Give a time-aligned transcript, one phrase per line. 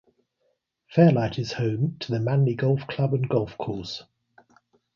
[0.87, 4.01] Fairlight is home to the Manly Golf Club and Golf Course.